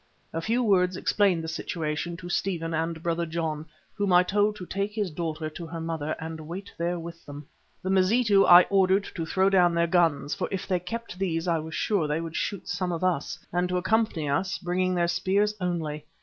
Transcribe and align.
A 0.33 0.41
few 0.41 0.63
words 0.63 0.97
explained 0.97 1.43
the 1.43 1.47
situation 1.47 2.17
to 2.17 2.27
Stephen 2.27 2.73
and 2.73 3.03
Brother 3.03 3.27
John, 3.27 3.67
whom 3.93 4.11
I 4.11 4.23
told 4.23 4.55
to 4.55 4.65
take 4.65 4.93
his 4.93 5.11
daughter 5.11 5.47
to 5.51 5.67
her 5.67 5.79
mother 5.79 6.15
and 6.19 6.39
wait 6.47 6.71
there 6.75 6.97
with 6.97 7.23
them. 7.27 7.45
The 7.83 7.91
Mazitu 7.91 8.43
I 8.47 8.63
ordered 8.71 9.03
to 9.13 9.27
throw 9.27 9.47
down 9.51 9.75
their 9.75 9.85
guns, 9.85 10.33
for 10.33 10.47
if 10.49 10.65
they 10.67 10.79
kept 10.79 11.19
these 11.19 11.47
I 11.47 11.59
was 11.59 11.75
sure 11.75 12.07
they 12.07 12.19
would 12.19 12.35
shoot 12.35 12.67
some 12.67 12.91
of 12.91 13.03
us, 13.03 13.37
and 13.53 13.69
to 13.69 13.77
accompany 13.77 14.27
us, 14.27 14.57
bringing 14.57 14.95
their 14.95 15.07
spears 15.07 15.53
only. 15.61 16.05